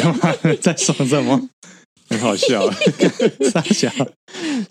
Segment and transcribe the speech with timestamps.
[0.00, 1.48] 干嘛在说什么？
[2.10, 2.66] 很好笑，
[3.52, 3.90] 傻笑。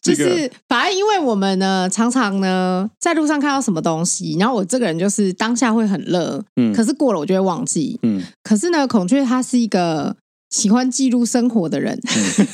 [0.01, 8.23] 就是，反正因为我们呢，常常呢在路上看到什么东西，然后我这个人就是当下会很乐，嗯，可是过了我就会忘记，嗯。
[8.41, 10.15] 可是呢，孔雀他是一个
[10.49, 11.99] 喜欢记录生活的人，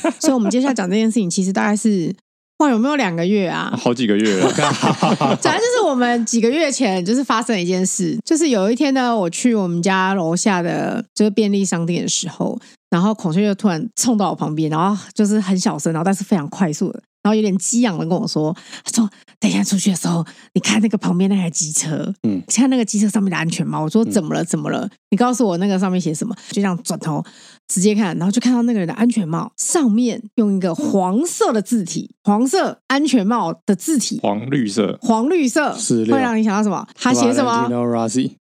[0.04, 2.14] 嗯、 所以我们接下来讲这件事情，其实大概是。
[2.58, 3.76] 哇，有没有两个月啊？
[3.76, 4.48] 好几个月了。
[5.42, 12.58] 主要就是我们几个月前就是发生了一件事，就是有一天呢，我去我们家楼下的就是便利商店的时候，
[12.90, 17.02] 然后孔雀就突然冲到我旁边，然后就是很小声，然后但是非常快速的。
[17.24, 19.08] 然后有点激昂的跟我说：“他说
[19.40, 24.44] 等一下出去的时候，你看那个旁边那台机车，嗯，看那个机车上面的安全帽。”我说：“怎么了？
[24.44, 24.86] 怎么了？
[25.08, 27.24] 你告诉我那个上面写什么？”就这样转头
[27.68, 35.74] 直接看，然后就看到那个人的安全帽上面用一个黄色的字体，黄色安全帽的字体，黄绿色，黄绿色。
[35.76, 36.86] 是会让你想到什么？
[36.94, 37.68] 他写什么？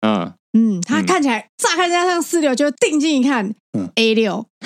[0.01, 0.33] 嗯。
[0.53, 4.47] 嗯，他看起来乍看之下像四六，就定睛一看，嗯，A 六。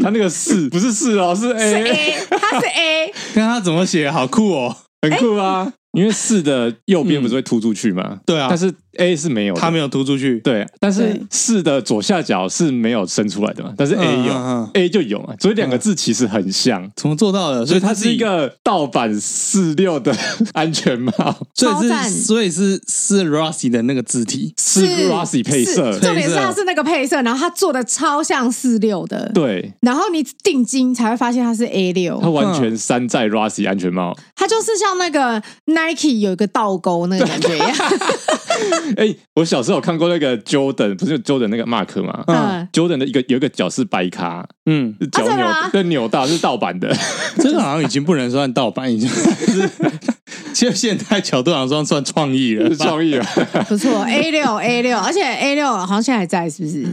[0.00, 8.02] 他那个四不是四哦，是 A，是 A，他是 A，看他怎么写，好酷哦，很酷啊，欸、因为四的右边不是会突出去吗？
[8.12, 8.72] 嗯、对啊，但是。
[8.98, 17.64] A 是没有，它没有突出去，对，但是四的左下角是没有伸出来的嘛，但是 A 有，A 就有嘛，所以两个字其实很像，怎么做到的？
[17.64, 20.14] 所以它是一个盗版四六的
[20.52, 21.12] 安全帽，
[21.54, 37.76] 所以是所以是是 Rossi 的那个字体，是 Rossi 配色，重点是它是那个配色，然后它做的超像四六的，对，然后你定睛才会发现它是 A 六，它完全山寨 Rossi 安全帽，它就是像那个 Nike 有一个倒钩那个感觉一样。
[38.96, 42.24] 哎、欸，我小时候有看过那个 Jordan，不是 Jordan 那个 Mark 吗？
[42.26, 46.94] 嗯，Jordan 的一个有一个脚是白卡，嗯，脚扭跟扭到是盗版的，
[47.38, 49.70] 这个好像已经不能算盗版，已经是
[50.52, 53.24] 其实现在角度上算算创意了，创意了，
[53.68, 56.86] 不错，A 六 A 六，而且 A 六好像现在还在，是不是？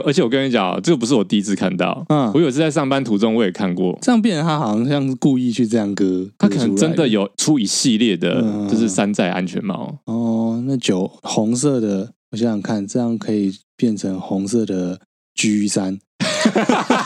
[0.00, 9.98] 而且我跟你讲，这个不是我第一次看到，嗯，我有一次在上班途中我也看过，这样变成他好像像是故意去这样割，他可能真的有出一系列的，就是山寨安全帽。
[10.06, 15.00] 哦，那酒红色的，我想想看，这样可以变成红色的
[15.34, 15.98] G 三。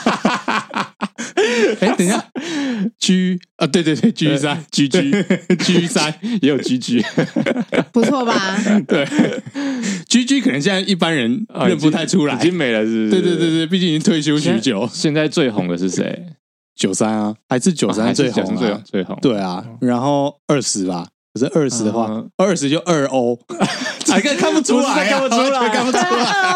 [1.80, 2.24] 哎，等一下
[2.98, 5.10] ，G 啊，对对对，G 三，G G
[5.58, 7.02] G 三也有 G G，
[7.92, 8.56] 不错吧？
[8.86, 9.06] 对
[10.08, 13.22] ，G G 可能现在一般人认不太出来，已经没了，是不是？
[13.22, 14.88] 对对对对，毕竟已经退休许久。
[14.92, 16.26] 现在最红的是谁？
[16.76, 19.18] 九三啊，还是九三最红最最红？
[19.20, 23.38] 对啊，然后二十吧，可是二十的话，二十就二欧。
[24.10, 26.04] 还 看看不出来，看不出来， 看不出来，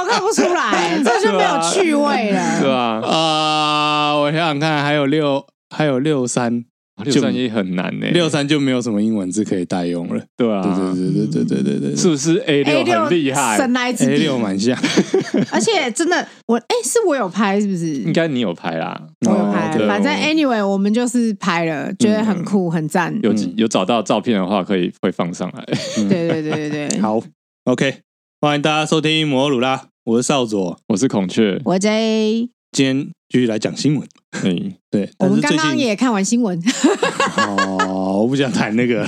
[0.09, 3.01] 看不出来， 这就没有趣味了，对吧？
[3.07, 6.65] 啊，我想想看，还有六，还有六三。
[7.05, 13.57] 六三也很难呢，六三就没有什么英文字可以代用了，对啊，对对对对对对对，是不是？A 六很厉害？
[13.57, 14.79] 神来之笔，A 六蛮像，
[15.51, 17.95] 而且真的，我哎，是我有拍是不是？
[17.95, 23.19] 应该你有拍啦，我有拍，反正 anyway 我们就是拍了，觉得很酷很赞。
[23.23, 25.65] 有有找到照片的话，可以会放上来。
[26.09, 27.21] 对对对对对， 好
[27.65, 27.97] ，OK，
[28.41, 34.09] 欢迎大家收听摩尔鲁啦，我是少佐，我是孔雀，我 J，今天继续来讲新闻。
[34.45, 36.59] 嗯，对，我们刚刚也看完新闻。
[37.37, 39.07] 哦，我不想谈那个。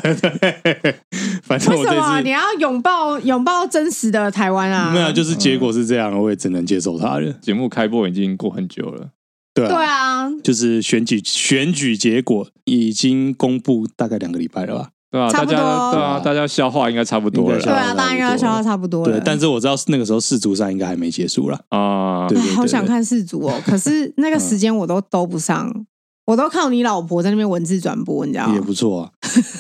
[1.43, 4.93] 反正我这次，为什么你要拥抱拥抱真实的台湾啊？
[4.93, 7.33] 没有，就是结果是这样，我也只能接受它了。
[7.41, 9.09] 节目开播已经过很久了，
[9.55, 14.91] 对啊，对啊，就是选举选举结果已经公布大概两个礼拜了吧。
[15.15, 17.61] 对啊，大家对啊，大家消化应该差不多了。
[17.61, 19.13] 对啊，大家应该消化差不多了。
[19.13, 22.27] 对，但是我知道那个时候世足赛应该还没结束了啊。
[22.27, 25.87] 对，好想看世足哦， 可是那个时间我都兜不上，
[26.27, 28.55] 我都靠你老婆在那边文字转播，你知道吗？
[28.57, 29.11] 也不错啊。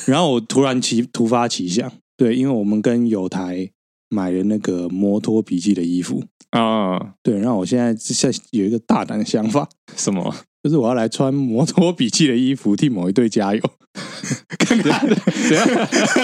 [0.06, 3.71] 然后我突然奇突发奇想，对，因为我们跟友台
[4.09, 10.34] 买了那个摩托笔记的衣服啊，对，然后我现在现在有一个大胆的想法， 什么？
[10.62, 13.61] 就是我要来穿摩托笔记的衣服替某一队加油，
[14.59, 15.69] 看看怎样？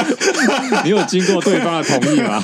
[0.82, 2.40] 你有经过对方的同意吗？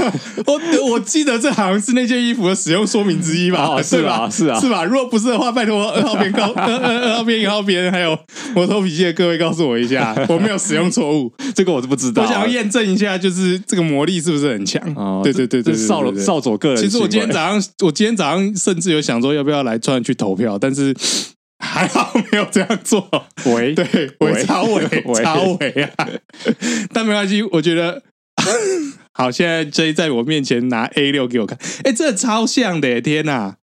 [0.46, 0.60] 我
[0.90, 3.64] 我记得这好像是那件衣服的使用说明之一吧？
[3.64, 4.28] 哦，是吧？
[4.28, 4.84] 是啊，是吧？
[4.84, 8.18] 如果不是的话，拜托二号边告二二二号边一号边还有
[8.54, 12.22] 摩托笔记的各位告诉我一下，我没有使用错误，这个我是不知道。
[12.22, 14.82] 我想要验证一下，就是这个魔力是不是很强？
[14.94, 16.76] 哦，对对对对，少少佐个人。
[16.76, 20.94] 其实我今天早上，我今天早上甚至有想说要不要来穿去投票，但是。
[21.58, 23.08] 还好没有这样做，
[23.46, 23.84] 喂，对，
[24.20, 26.08] 喂，超伟，超伟啊！
[26.92, 28.02] 但没关系，我觉得
[29.12, 29.30] 好。
[29.30, 33.56] 现在 J 在我面前拿 A 六给我看，哎，这超像的，天哪！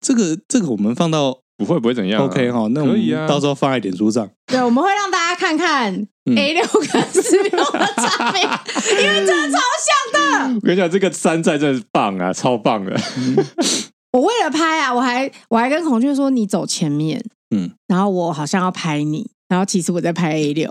[0.00, 4.28] 这个这个我们放到不会不会怎样？OK 哈，那可以啊，到时候放在脸书上。
[4.46, 5.92] 对，我们会让大家看看
[6.36, 10.54] A 六跟十六的差别，因为真的超像的。
[10.54, 12.94] 我跟你讲，这个山寨真的是棒啊，超棒的。
[14.12, 17.22] 我为了拍啊，我还我还跟孔雀说，你走前面，
[17.54, 20.70] 嗯，然后我好像要拍你，然后其实我在拍 A 六。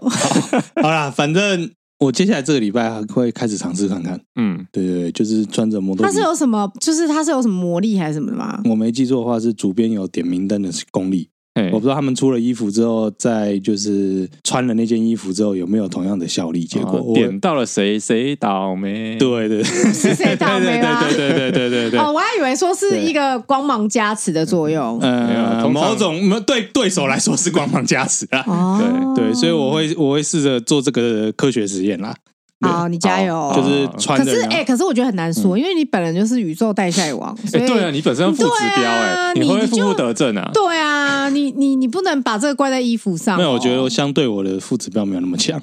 [0.82, 1.72] 好啦， 反正。
[2.00, 6.06] 我接下来这个礼拜还会开始尝试看看，嗯，对对对，就是穿着摩托。
[6.06, 6.72] 它是有什么？
[6.80, 8.62] 就是它是有什么魔力还是什么的吗？
[8.66, 11.28] 我没记错的话，是主编有点名灯的功力。
[11.72, 16.64] 我不知道他们出了衣服之后，在就是穿了那件衣服之后，有没有同样的效力？
[16.64, 19.18] 结果点到了谁谁倒霉？
[19.18, 21.04] 对对，是谁倒霉吗？
[21.04, 22.00] 对对对对对对。
[22.00, 25.00] 哦，我还以为说是一个光芒加持的作用。
[25.00, 28.44] 呃，某种对对手来说是光芒加持啊。
[28.48, 32.16] 哦，对对，所以我会我会试着做这个科学实验啦。
[32.60, 33.54] 好，你加油！
[33.56, 34.18] 就是穿。
[34.18, 37.38] 可是哎，可是我觉得很难说，因为你本人就是宇宙代赛王。
[37.54, 40.50] 哎，对啊，你本身负指标哎，你会负负得正啊？
[40.54, 43.38] 对啊，你你你不能把这个怪在衣服上。
[43.38, 45.62] 没有，我觉得相对我的负指标没有那么强。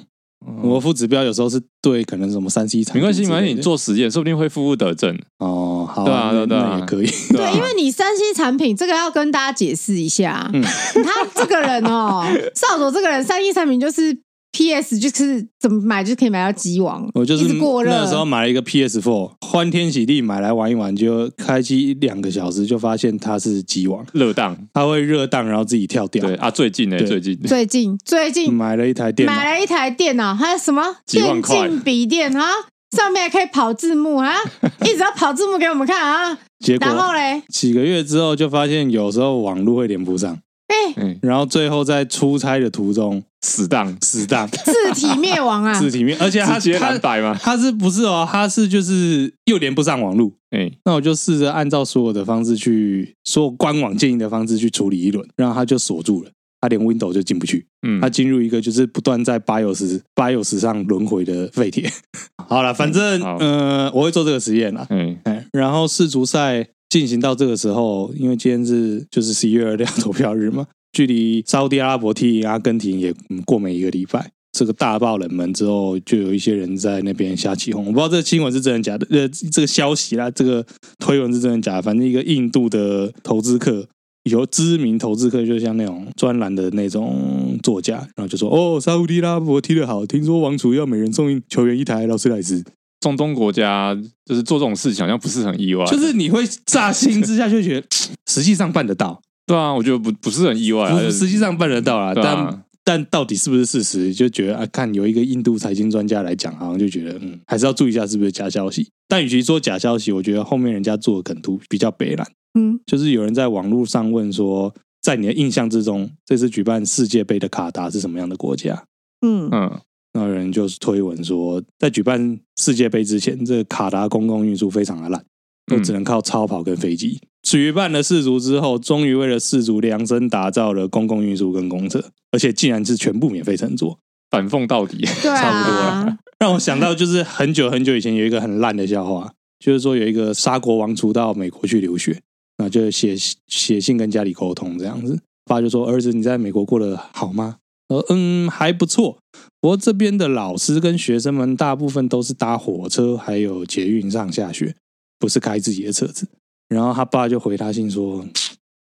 [0.61, 3.01] 我负指标有时候是对，可能什么三 C 产品。
[3.01, 5.17] 没关系，没关系你做实验，说不定会负负得正。
[5.39, 7.07] 哦，好，对啊，对啊，也可以。
[7.29, 10.49] 对， 因为你三 C 产品这个要跟大家解释一下。
[10.53, 12.23] 嗯，他这个人哦，
[12.55, 14.17] 少佐这个人三 C 产品就是。
[14.55, 14.97] P.S.
[14.97, 17.43] 就是怎么买就可以买到机王，我就是
[17.83, 19.01] 那时候买了一个 P.S.
[19.01, 26.25] Four，欢天喜地买来玩一玩，就开机两个小时就发现它是机王热当，它会热当，然后自己跳掉。
[26.25, 32.49] 对啊，最近呢，最近最近最近买了一台电脑，买了一台电脑，还有什么电竞笔电啊？
[32.95, 34.35] 上面还可以跑字幕啊，
[34.85, 36.39] 一直要跑字幕给我们看啊。
[36.63, 40.39] 结果然后嘞，几个月之后就发现有时候网络会连不上。
[40.67, 45.71] 哎，然后最后在出差的途中死当死当，自体灭亡啊！
[45.79, 47.37] 自体灭，而且他直接蓝白吗？
[47.39, 48.27] 他是不是哦？
[48.29, 50.31] 他是就是又连不上网络。
[50.49, 57.67] 哎，那我就试着按照所有的方式去，所有官网建议的方式去处理一轮，然后他就锁住了，他连 Windows 就进不去。
[57.87, 61.87] 嗯，他进入一个就是不断在 BIOS BIOS 上轮回的废铁。
[62.49, 64.87] 好了，反正呃，我会做这个实验啦。
[64.89, 66.67] 嗯，哎，然后世足赛。
[66.87, 70.65] 进行到这个时候，因为今天是就是十一月二号投票日嘛，
[70.95, 73.13] 距离沙乌地阿拉伯踢阿根廷也
[73.45, 77.85] 过没一个礼拜，这个大爆冷门之后，就有一些人在那边瞎起哄。
[77.87, 80.65] 我不知道这个新闻是真的假的，呃，这个消息啦，这个
[80.99, 81.81] 推文是真的假的。
[81.81, 83.85] 反正一个印度的投资客，
[84.23, 92.63] 有知名投资客，就像那种专栏的那种作家，然后就说：“哦，沙乌地阿拉伯踢得好，听说王储要每人送球员一台劳斯莱斯。”
[93.01, 93.93] 中东国家
[94.25, 95.85] 就是做这种事情，好像不是很意外。
[95.85, 97.87] 就是你会乍心之下就觉得，
[98.25, 99.21] 实际上办得到。
[99.45, 100.89] 对啊，我觉得不不是很意外。
[101.11, 108.87] 实际上办得到啊，但但到底是不是事实，就觉得啊，看有一个印度财经专家来讲，好像就觉得嗯，还是要注意一下是不是假消息。
[109.07, 112.27] 但与其说假消息，我觉得后面人家做的梗图比较北烂。
[112.57, 118.85] 嗯，就是有人在网络上问说，在你的印象之中，这次举办世界杯的卡达是什么样的国家？
[119.21, 119.79] 嗯嗯。
[120.13, 125.21] 那有人就是推文说，在举办世界杯之前，这个卡达公共运输非常的烂，
[125.67, 127.19] 都只能靠超跑跟飞机。
[127.45, 133.99] 举办了世足之后，终于为了世足量身打造了公共运输跟公车，而且竟然是全部免费乘坐，
[134.31, 136.17] 反讽到底，对啊、差不多了。
[136.39, 142.19] 让我想到就是很久很久以前有一个很烂的笑话，就是说有一个沙国王族到美国去留学，
[142.57, 143.15] 那就写
[143.47, 147.57] 写信跟家里沟通这样子，爸就说：“儿子，你在美国过得好吗？”
[147.89, 149.19] 呃嗯，还不错。
[149.61, 154.75] 不过这边的老师跟学生们大部分都是搭火车，还有捷运上下学，
[155.19, 156.27] 不是开自己的车子。
[156.67, 158.25] 然后他爸就回他信说：“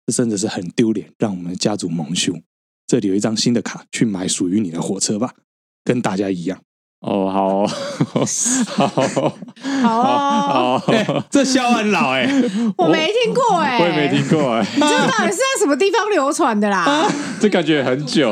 [0.08, 2.34] 这真的是很丢脸，让我们家族蒙羞。
[2.86, 5.34] 这里有一张新的卡，去买属于你的火车吧，
[5.84, 6.60] 跟大家一样。”
[7.02, 7.68] 哦，好，
[8.66, 8.88] 好，
[9.84, 12.28] 好，好，这笑话很老哎，
[12.76, 17.08] 我没听过哎，我也没听过哎，你这到底是在什么地方流传的啦？
[17.40, 18.28] 这感觉很久，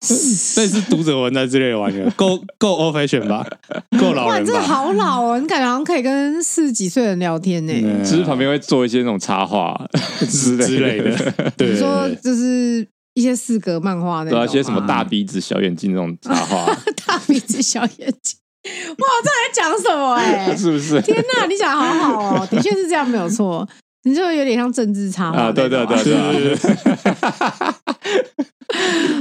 [0.00, 3.46] 这是读者文摘之类的玩意儿，够够 old fashion 吧？
[3.98, 4.52] 够老人吧？
[4.52, 7.72] 这好老哦，你感觉好像可以跟四十几岁人聊天呢。
[8.04, 9.74] 只是旁边会做一些那种插画
[10.28, 12.86] 之 之类的，比如 说就是。
[13.16, 16.66] 一些四格漫画那种，对啊，一些什么大鼻子小眼睛那种插画，
[17.06, 18.38] 大鼻子小眼睛，
[18.98, 20.54] 哇，这在讲什么哎、欸？
[20.54, 21.00] 是不是？
[21.00, 23.66] 天哪，你讲好好哦，的确是这样，没有错。
[24.06, 26.76] 你就有点像政治插画啊，对对对对对。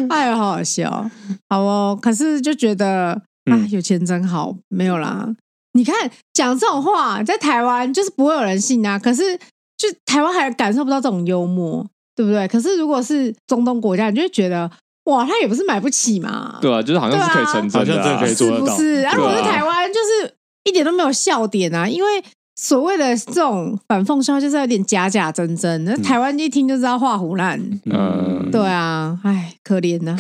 [0.10, 1.10] 哎呦，好好笑，
[1.50, 2.00] 好哦。
[2.02, 3.20] 可是就觉得
[3.52, 5.28] 啊，有钱真好，没有啦。
[5.74, 8.98] 你看讲这种话，在台湾就是不会有人信啊。
[9.00, 9.38] 可是
[9.76, 11.86] 就台湾还感受不到这种幽默。
[12.18, 12.48] 对不对？
[12.48, 14.72] 可是如果是中东国家，你就会觉得
[15.04, 16.60] 哇，他也不是买不起嘛。
[16.62, 18.68] 对啊，就是好像是可以成真的，啊，好像真的可以做得到。
[18.68, 19.06] 是不是？
[19.06, 22.24] 啊，如果是台湾，就是一点都没有笑点啊，因为
[22.56, 25.84] 所谓的这种反讽笑，就是有点假假真真。
[25.84, 27.60] 那台湾一听就知道画胡烂。
[27.86, 30.18] 嗯，对啊，哎，可怜 呐、啊。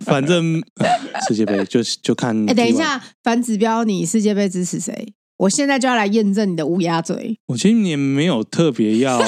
[0.00, 0.62] 反正
[1.26, 2.48] 世界杯就就看。
[2.48, 5.14] 哎，等一下，反指标，你世界杯支持谁？
[5.38, 7.38] 我现在就要来验证你的乌鸦嘴。
[7.46, 9.18] 我今年没有特别要。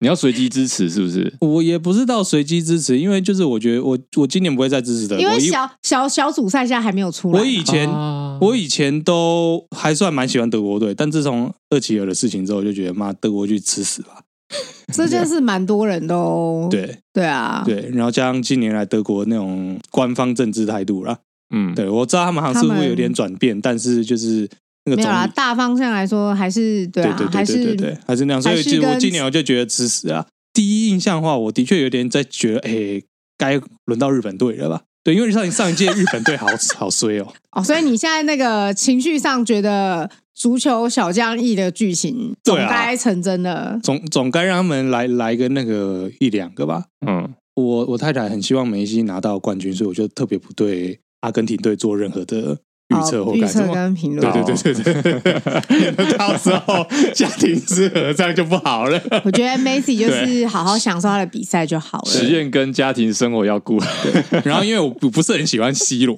[0.00, 1.32] 你要随机支持是不是？
[1.40, 7.38] 我也不是到随机支持，因为就是我觉得我我今年不会再支持的，因为小小小组赛现在还没有出来。
[7.38, 14.22] 我以前、啊、我以前都还算蛮喜欢德国队，但自从厄齐尔的事情之后，就觉得妈德国去吃屎吧。
[14.92, 21.18] 这件事蛮多人都 对对啊对，然后加上近年来德国那种官方政治态度啦，
[21.54, 24.48] 嗯，对我知道他们好像似乎有点转变，但是就是。
[24.84, 28.42] 那个、没有啦，大方向来说还是对啊，对对对对对对，还是那样。
[28.42, 30.26] 所以其实我今年我就觉得支持啊。
[30.52, 33.02] 第一印象的话，我的确有点在觉得，哎，
[33.38, 34.82] 该轮到日本队了吧？
[35.04, 36.46] 对，因为上上一届日本队好
[36.76, 37.32] 好衰哦。
[37.52, 46.84] 哦，所以你现在那个情绪上觉得足球小将翼的剧情总该成真的，啊、总总该让他们来来个那个一两个吧。
[47.06, 52.58] 嗯，我我太太很希望梅西拿到冠军，所以我就特别不对阿根廷队做任何的。
[52.90, 53.74] 预测或改什么？
[54.20, 54.42] 对对
[54.72, 59.00] 对对对，对， 到时候家庭之和这样就不好了。
[59.24, 62.10] 我觉得 Macy 就是好好享受他的比赛就好了。
[62.10, 63.80] 实验跟家庭生活要顾。
[64.44, 66.16] 然后因为我不不是很喜欢 C 罗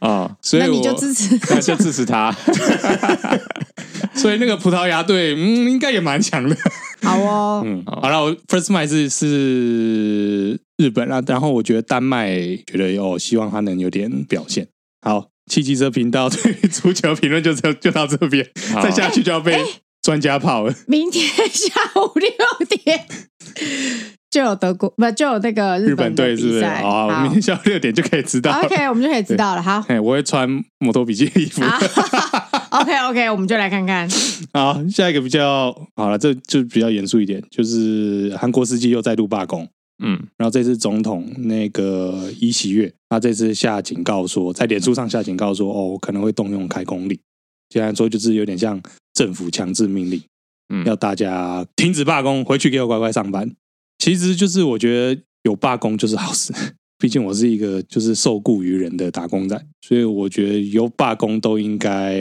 [0.00, 2.34] 啊，所以那你就支持，那就支持他。
[4.14, 6.56] 所以那个葡萄牙队，嗯，应该也蛮强的。
[7.02, 14.66] 好哦，嗯，好了，我 first match 是是日本啦，然后我觉得丹麦觉得哦，希望他能有点表现。
[15.00, 15.31] 好。
[15.46, 18.48] 汽机车频道对于足球评论就就就到这边，
[18.82, 19.58] 再下去就要被
[20.02, 20.74] 专家泡了。
[20.86, 22.30] 明天下午六
[22.68, 23.06] 点
[24.30, 26.64] 就有德国不就有那个日本队是不是？
[26.64, 28.50] 好，我明天下午六点就可以知道。
[28.62, 29.62] OK，我们就可以知道了。
[29.62, 31.62] 好，我会穿摩托笔记的衣服。
[32.70, 34.08] OK OK，我们就来看看。
[34.54, 39.68] 好，下一个比较好了，这就比较严肃一点，就是韩国司机又再度罢工。
[40.04, 47.18] 嗯，然后这次总统那个尹喜月，他这次下警告说，在脸书上下警告说，哦，可能会动用开工令。
[47.68, 48.82] 简单说，就是有点像
[49.14, 50.20] 政府强制命令，
[50.74, 53.50] 嗯，要大家停止罢工，回去给我乖乖上班。
[53.98, 56.52] 其实就是我觉得有罢工就是好事。
[56.98, 62.14] 毕竟我是一个就是受雇于人的打工仔，所以我觉得有罢工都应该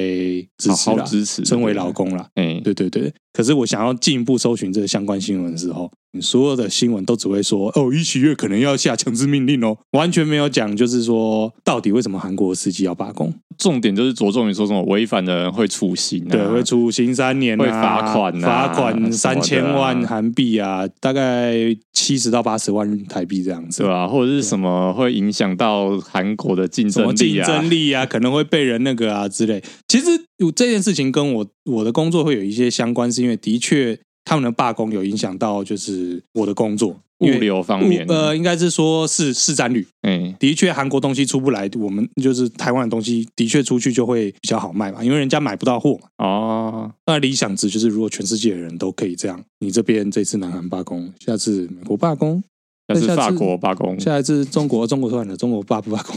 [0.57, 2.27] 支持啦，支持，身为劳工啦。
[2.33, 3.13] 哎，对对对。
[3.31, 13.33] 可是我想要进一步搜寻这个相关新闻的时候，你所有的新闻都只会说哦，一起月可能要下强制命令哦，完全没有讲就是说到底为什么韩国司机要罢工。
[13.57, 21.53] 重点就是着重于说什么违反的人会处刑，对，会处刑三年，会罚款，罚款三千万韩币啊，大概
[21.93, 24.07] 七十到八十万台币这样子，对吧？
[24.07, 29.63] 或者是什么会影响到韩国的竞争力啊，竞争力啊，可能会被人那个啊之类。
[29.87, 30.07] 其实
[30.55, 33.99] 这件事情跟我我的工作会有一些相关，是因为的确
[34.31, 36.95] 他们的罢工有影响到就是我的工作。
[37.19, 39.85] 物流方面，呃，应该是说是市占率。
[40.01, 46.07] 嗯，的确，韩国东西出不来，我们就是台湾的东西，的确出去就会比较好卖嘛，因为人家买不到货嘛。
[46.17, 52.41] 哦，那理想值就是，如果全世界的人都可以这样，你这边这次南韩罢工，下次美国罢工，
[52.87, 56.15] 下次法国罢工，下一次中国，中国算了，中国罢不罢工？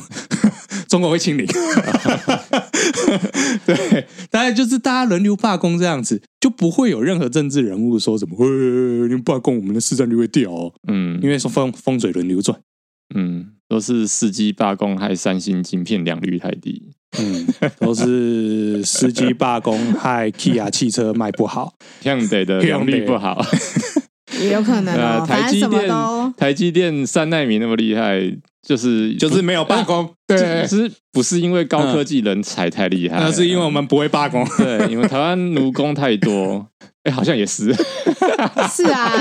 [0.94, 1.44] 中国会清零。
[3.66, 8.36] 对，大概就是大家轮流罢工这样子，就不会有任何政治人物说什么，
[9.08, 10.72] 你们罢工，我们的市占率会掉哦。
[10.86, 12.56] 嗯，因为说风风水轮流转，
[13.12, 17.44] 嗯，都是司机罢工害三星晶片良率太低，嗯，
[17.80, 21.74] 都是司机罢工害 Kia 汽车卖不好，
[22.04, 23.44] Hyundai 的良率不好，
[24.40, 25.24] 也有可能啊。
[25.26, 25.88] 台积电，
[26.36, 28.36] 台积电三奈米那么厉害。
[28.66, 36.66] 就是就是没有罢工，对，其实不是因为高科技人才太厉害，那是因为我们不会罢工， 对，因为台湾奴工太多，
[37.04, 37.74] 哎，好像也是，
[38.74, 39.12] 是啊，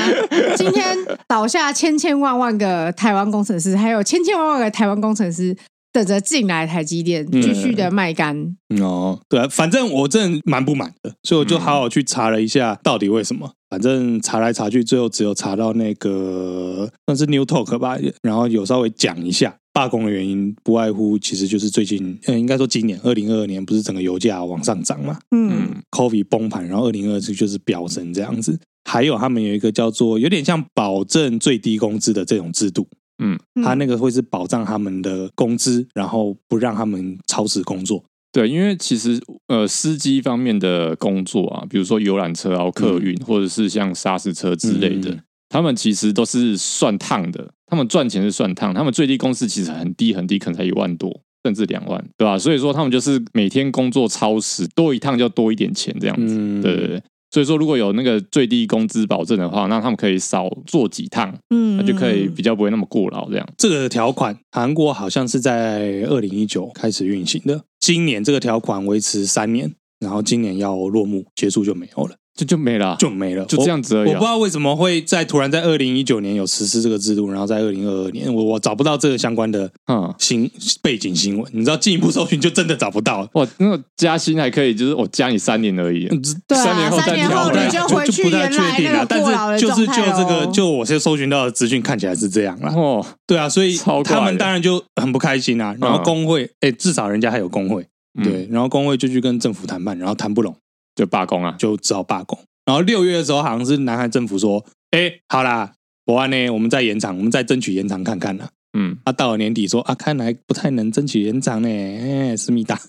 [0.56, 5.54] 今天倒下千千万万个台湾工程师，还有千千万万个台湾工程师。
[5.94, 8.36] 等着进来台积电，继续的卖干。
[8.70, 13.52] 嗯、哦，对啊，反正我真的蛮不满的，所以我就好好去查了一下，到底为什么。
[13.70, 28.60] 反正查来查去，最后只有查到那个算是 New Talk 吧，然后有稍微讲一下罢工的原因，不外乎其实就是最近，嗯，应该说今年二零二二年不是整个油价往上涨嘛，嗯，Coffee 崩盘，然后二零二四就是飙升这样子。
[28.90, 32.88] 还有他们有一个叫做有点像保证最低工资的这种制度。
[33.24, 38.04] 嗯，他那个会是保障他们的工资，然后不让他们超时工作。
[38.32, 47.50] 对，因为其实呃，司机方面的工作啊，比如说游览车、然后客运，或者是像沙石车之类的，嗯、他们其实都是算烫的。
[47.68, 51.22] 他们赚钱是算烫，他们最低工资其实很低很低，可能才一万多。
[51.46, 52.40] 甚至两万，对吧？
[52.40, 57.04] 所以说他们就是每天工作超时，多一趟就多一点钱这样子，嗯、对对对。
[57.34, 63.28] 所以说，如果有那个最低工资保证的话，那他们可以少做几趟，嗯，那就可以比较不会那么过劳。
[63.28, 72.16] 这样，这个条款韩国好像是在二零一九开始运行的，今年这个条款维持三年，然后今年要落幕结束就没有了。
[72.36, 74.14] 就就没了，就没了，就这样子而已、啊。
[74.14, 80.50] 我不知道为什么会在突然在二零一九年有实施这个制度，然后在二零二二年，我我找不到这个相关的嗯新
[80.82, 81.52] 背景新闻。
[81.54, 83.30] 你知道进一步搜寻就真的找不到。
[83.34, 86.08] 哇，那个加薪还可以，就是我加你三年而已。
[86.50, 89.06] 三年后再调，就回去就不太确定了。
[89.08, 92.74] 但是就是就这个，就我现在搜寻到的资讯看起来是这样了。
[92.74, 95.76] 哦，对啊，所以他们当然就很不开心啊。
[95.80, 97.86] 然后工会，哎，至少人家还有工会，
[98.24, 100.56] 对，然后工会就去跟政府谈判，然后谈不拢
[100.96, 102.38] 就罢工啊，就只好罢工。
[102.66, 105.74] 然后六月的时候，好像是南韩政府说：“哎，好啦，
[106.06, 112.80] 国安呢，我们再延长，我们再争取延长看看啦。”嗯，啊，到了年底说：“啊，看来不太能争取延长呢。”哎，思密达，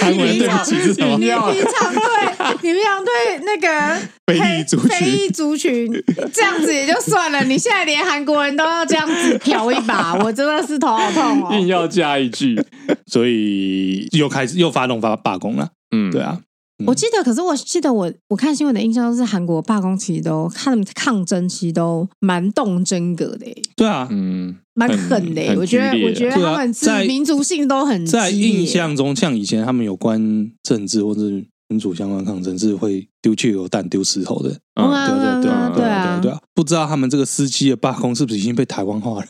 [0.00, 1.16] 韩国人对不起是什么？
[1.18, 11.54] 你平常对，你平常对那个 非裔族群，非裔族群这样子也就算了，你现在连韩国人都要这样子嫖一把， 我真的是头好痛哦！
[11.54, 12.60] 硬要加一句，
[13.06, 15.68] 所以又开始又发动发罢工了。
[15.90, 16.38] 嗯，对啊，
[16.78, 23.46] 嗯、我记得，可是我记得我我看新闻的印象都是韩国罢工其实都他们抗争其实都蛮动真格的。
[23.76, 25.54] 对啊，嗯，蛮狠的。
[25.56, 31.20] 我觉得，我觉得他们是民族性都很在印象中，像以前他们有关政治或者
[31.68, 34.50] 民主相关抗争是会丢汽油弹、丢石头的。
[34.74, 36.38] 嗯，对对对对啊对啊对啊！
[36.52, 39.26] 不知道他们这个司机的罢工是不是已经被台湾化了？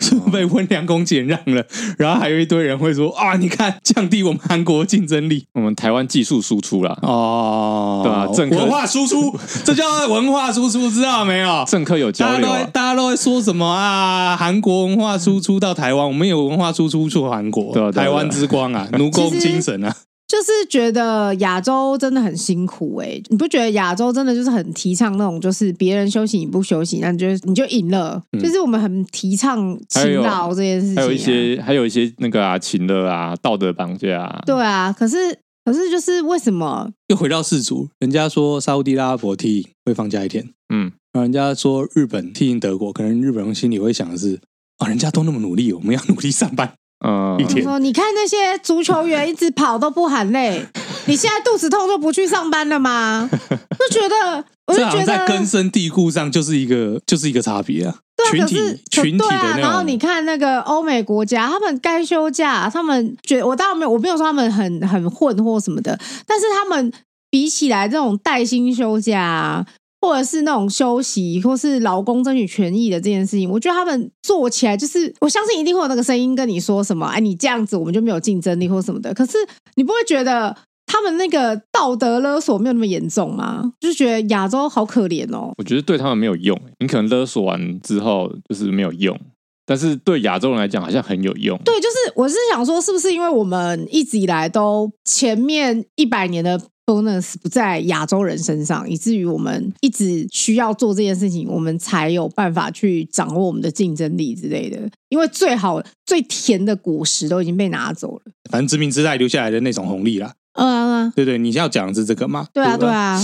[0.00, 1.64] 是被温良恭俭让了？
[1.98, 11.64] 然后还有一堆人会说啊，你看降低我们韩国竞争力，我们台湾技术输出了哦，对啊，政客文化输出，这叫文化输出，知道没有？
[11.66, 14.36] 政客有交流，大家都会说什么啊？
[14.36, 19.94] 韩国文化输出到台湾，我们有文化输出出韩国，台湾之光啊，奴工精神啊。
[20.34, 28.20] 就是觉得亚洲真的很辛苦哎、欸，你不觉得亚洲真的就是很提倡那种，就是别人休息你不休息，那你就你就赢了。
[28.32, 34.42] 嗯、就是我们很提倡勤劳这件事情、啊，还有一些还有一些那个啊，勤乐啊，道德绑架、啊。
[34.44, 35.16] 对啊，可是
[35.64, 37.88] 可是就是为什么又回到世足？
[38.00, 44.40] 人家说沙乌地阿拉伯踢赢会放假一天，嗯，然后人家说日本踢赢德国，可能日本人心里会想的是
[44.78, 46.74] 啊，人家都那么努力，我们要努力上班。
[47.06, 50.64] 嗯，你说，你看那些足球员一直跑都不喊累，
[51.06, 53.28] 你现在肚子痛就不去上班了吗？
[53.30, 57.96] 就觉得，我就觉得在根深蒂固上就是一个就是一个差别啊。
[58.16, 59.60] 对啊，群体可是群体的那种。
[59.60, 66.92] 然后你看那个欧美国家，他们该休假，他们觉得我当然没有，我没有说他们很很混或什么的，但是他们
[67.28, 69.66] 比起来这种带薪休假啊。
[70.04, 79.14] 或者是那种休息，或是劳工争取权益的这件事情，我觉得他们做起来就是，我相信一定会有那个声音跟你说什么，哎，你这样子我们就没有竞争力或什么的。
[79.14, 79.38] 可是
[79.76, 83.72] 你不会觉得他们那个道德勒索没有那么严重吗？
[83.80, 85.54] 就是觉得亚洲好可怜哦。
[85.56, 89.18] 我觉得对他们没有用，你可能勒索完之后就是没有用，
[89.64, 91.58] 但是对亚洲人来讲好像很有用。
[91.64, 96.60] 对，就是我是想说，是不是因为我们一直以来都前面一百年的。
[96.86, 104.78] Bonus 不在亚洲人身上，以至于我们一直需要做这件事情，我们才有办法去掌握我们的竞争力之类的。
[105.08, 110.34] 因为最好最甜的果实都已经被拿走了，反正殖民时代留下来的那种红利啦。
[110.54, 112.46] 嗯，嗯，对对，你要讲的是这个吗？
[112.52, 113.20] 对啊，对啊。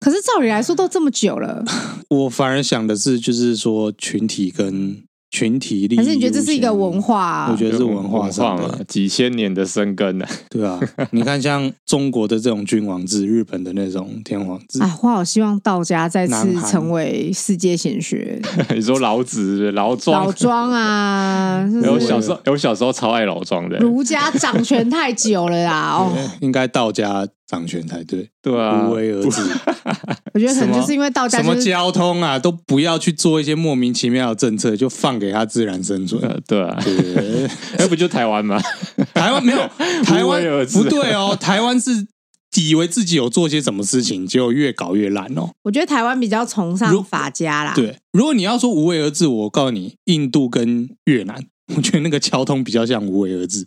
[0.00, 1.64] 可是照理来说，都这么久了，
[2.08, 5.07] 我反而想的是，就是说群体跟。
[5.30, 7.22] 群体力，可是你觉得这是一个文化？
[7.22, 7.48] 啊？
[7.50, 10.26] 我觉得是文化上的，嘛，几千年的生根呢。
[10.48, 10.80] 对啊，
[11.12, 14.82] 你看像中国的这种君王制，日本的那种天皇制。
[14.82, 18.40] 哎，我好希望道家再次成为世界显学。
[18.74, 20.24] 你说老子老庄？
[20.24, 21.68] 老庄啊！
[21.84, 23.76] 有小时候，有小时候超爱老庄的。
[23.78, 27.26] 儒家掌权太久了啦，哦，应该道家。
[27.48, 29.40] 掌权才对，对啊，无为而治。
[30.34, 36.20] 我觉得可能就是因为道家、就是、什么交通啊，都不要去做一些莫名其妙的政策，就放给他自然生存。
[36.46, 38.60] 对啊，对，那 不就台湾吗？
[39.14, 39.58] 台湾没有，
[40.04, 41.34] 台湾不对哦。
[41.40, 42.06] 台湾是
[42.56, 45.48] 以为自己有做些什么事情，结果越搞越烂哦。
[45.62, 47.72] 我觉得台湾比较崇尚法家啦。
[47.74, 51.42] 对，如果你要说无为而治，我告诉你，印度跟越南，
[51.74, 53.66] 我觉得那个交通比较像无为而治。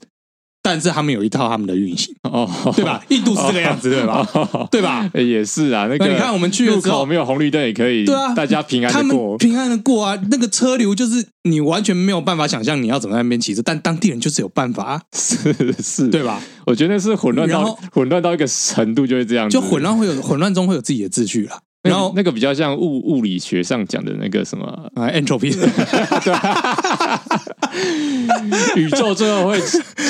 [0.64, 3.04] 但是他们有一套他们的运行哦，对吧？
[3.10, 4.28] 印度是这个样子，对吧？
[4.72, 5.10] 对吧？
[5.16, 5.88] 也是啊。
[5.88, 10.18] 那个你看，我们去的时候没有红绿灯也可以，对啊，大家平安的过，平安的过啊。
[10.30, 16.40] 那个车流就是你完全没有办法想象你要怎么在那边骑车，但当地人就是有办法，是是，对吧？
[16.68, 21.58] 我觉得是混乱到混乱到一个程度就会这样，就混乱会有混乱中会有自己的秩序了。
[21.84, 25.52] 然后那个比较像物物理学上讲的那个什么啊，entropy，
[26.24, 26.36] 对，
[28.84, 29.60] 宇宙最后会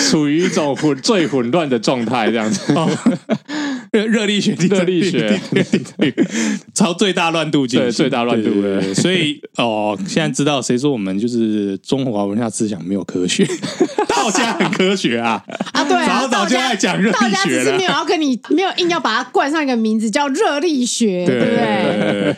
[0.09, 2.73] 处于一种混最混乱的状态，这样子。
[3.91, 5.37] 热热力学，热力学，
[6.73, 8.93] 朝最大乱度进行，最大乱度的。
[8.93, 13.45] 所以哦，现在知道谁说我们就是中华文化思想没有科学，
[14.07, 15.43] 道家很科学啊。
[15.73, 17.29] 啊，对啊，早早就爱讲热力学了。
[17.29, 21.39] 道家只是没有要跟你没有硬要把它冠上一个名字叫热力学，对。
[21.39, 22.35] 不对？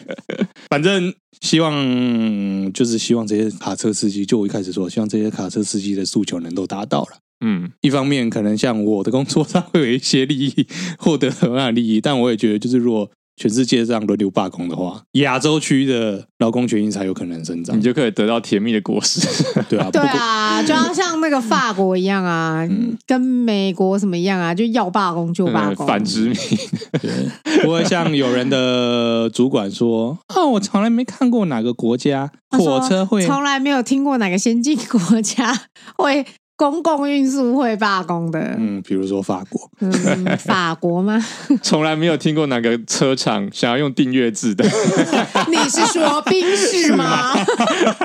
[0.70, 7.18] 反正希望就是希望这些卡车司机，就我一开始说，希望这些卡车司机的诉求能够达到了。
[7.46, 19.22] 嗯，一方面可能像我的工作上会有一些利益获得很大的利益，但我也觉得，就是如果全世界这样轮流罢工的话，亚洲区的劳工权益才有可能生长，你就可以得到甜蜜的果实。
[19.68, 26.36] 对啊，对啊，就要像那个法国一样啊，嗯、跟美国什么一样啊，就要罢工就罢工，嗯、反殖民。
[27.64, 35.52] 不会像有人的主管说啊， 我从来没看过哪个国家火车会，从来没有听过哪个先进国家
[35.98, 36.26] 会。
[36.56, 39.92] 公共运输会罢工的，嗯，比如说法国，嗯，
[40.38, 41.24] 法国吗？
[41.64, 44.64] 从来没有听过哪个车厂想要用订阅制的。
[45.50, 47.34] 你是说宾士吗？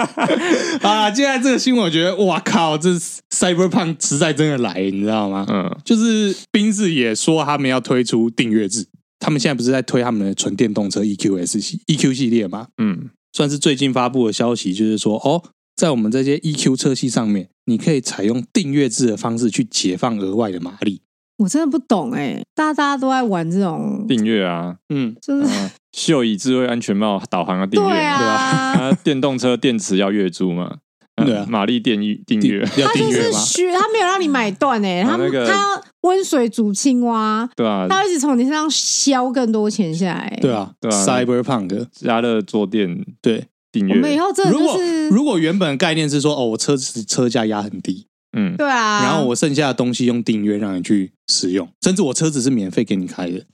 [0.82, 2.90] 啊，接下来这个新闻，我觉得，哇靠，这
[3.30, 5.44] Cyberpunk 实在真的来，你知道吗？
[5.48, 8.86] 嗯，就是宾士也说他们要推出订阅制，
[9.20, 12.68] 他们现在不是在推他们的纯电动车 EQS 系 EQ 系列吗？
[12.78, 15.42] 嗯，算是最近发布的消息，就是说，哦。
[15.76, 21.02] 在我们这些 EQ 车系上面，你可以采用订阅制的方式去解放额外的马力。
[21.36, 30.78] 我真的不懂哎、欸，大家大家都在玩这种订阅啊，嗯，就是、呃、秀以智慧安全帽导航要订阅，对啊，对啊，电动车电池要月租嘛，
[31.16, 33.38] 呃、对啊，马力电预订阅要订阅吗？
[33.78, 43.46] 他没有让你买断哎、欸，他、那个、他要温水煮青蛙，对啊，他会一直从你身上削更多钱下来、欸，对啊，对啊，Cyberpunk 加热坐垫，对。
[43.90, 44.78] 我们以后这如果
[45.10, 53.44] 如果原本的概念是说哦，我车子车价压很低，嗯，对啊，然后我剩下的东西用订阅让你去使用，甚至我车子是免费给你开的，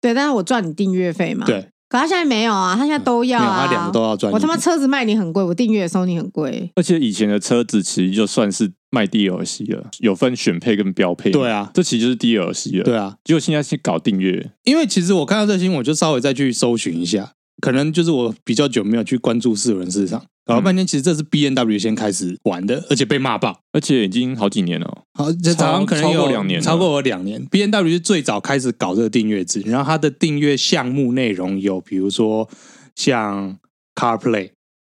[0.00, 1.68] 对，但是我赚你订阅费嘛，对。
[1.88, 4.32] 可他现在没有啊，他现在都要啊，他两个都要赚。
[4.32, 6.68] 我他妈车子卖你很贵，我订阅收你很贵。
[6.74, 11.30] 而且以前的车子其实就算是卖 DLC 了，有分选配跟标配。
[11.30, 12.82] 对啊，这其实就是 DLC 了。
[12.82, 17.34] 对啊，结果现在去搞订阅，因为其实我看到这新闻，我就稍微再去搜寻一下。
[17.60, 25.02] 可能就是我比较久没有去关注四轮市场，搞了半天，其实这是 B N W 先开始玩的，而且被骂爆，而且已经好几年了。
[25.14, 27.44] 好，这早上可能有两年，超过我两年。
[27.46, 32.48] B N W 是最早开始搞这个订阅制，然后它的订阅项目内容有，比如说
[32.94, 33.58] 像
[33.94, 34.50] CarPlay，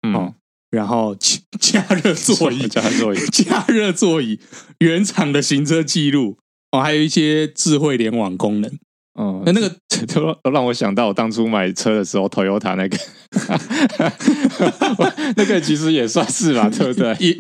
[0.08, 0.34] 嗯，
[0.72, 1.16] 然后
[1.60, 4.40] 加热座椅、加热座椅、加热座椅、
[4.80, 6.38] 原厂的行车记录，
[6.72, 8.72] 哦，还有一些智慧联网功能。
[9.18, 9.68] 哦，那那个
[10.14, 12.98] 都都 让我想到我当初买车的时候，Toyota 那个，
[15.36, 17.16] 那个其实也算是吧，对不对？
[17.20, 17.36] 一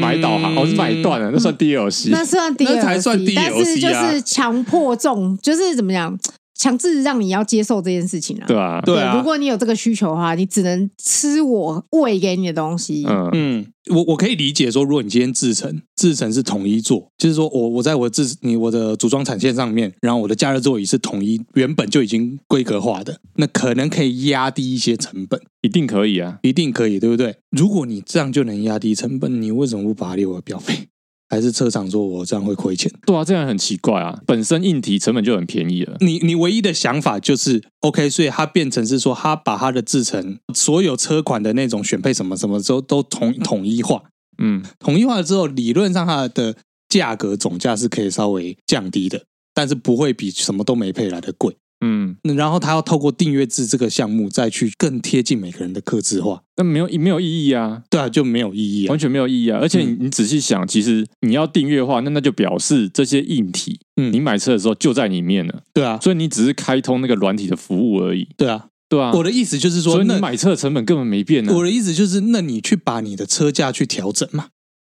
[0.00, 6.16] 买导航，我是买断了，那算 DLC，那算 DLC，那才算 DLC 啊，但是就是强迫症，就是怎么讲？
[6.64, 9.14] 强制让你要接受这件事情啊，对啊，对啊。
[9.18, 13.04] 如果你有这个需求的话，你只能吃我喂给你的东西。
[13.06, 27.36] 嗯嗯，我我可以理解说，如果你今天制成制成是统一做，就是说我我在我制你我的组装产线上面，然后我的加热座椅是统一，原本就已经规格化的，那可能可以压低一些成本，一定可以啊，一定可以，对不对？
[27.50, 30.88] 如果你这样就能压低成本，你为什么不把它列为标配？
[31.34, 32.88] 还是车厂说我这样会亏钱？
[33.04, 34.16] 对啊，这样很奇怪啊！
[34.24, 35.96] 本身硬体成本就很便宜了。
[35.98, 44.00] 你你唯一的想法就是 OK，所以它变成是说，它把它的制成所有车款的那种选配什么什么都都统统一化。
[44.38, 46.54] 嗯，统一化了之后，理论上它的
[46.88, 51.56] 价格总价是可以稍微降低的，但是不会比什么都没配来的贵。
[51.86, 57.82] 嗯，然后他要透过订阅制这个项目，再去更贴近每个人的客制化，那没有没有意义啊？
[57.90, 59.58] 对啊，就没有意义啊，完全没有意义啊！
[59.60, 69.12] 而且你你仔细想，其实你要订阅的话，那那就表示这些硬体，嗯，你买车的时候就在里面了，对啊，所以你只是开通那个软体的服务而已，对啊，对啊。
[69.12, 71.52] 我的意思就是说，所以你买车的成本根本没变啊。
[71.52, 74.46] 我的意思就是，那你去把你的车价去调整嘛。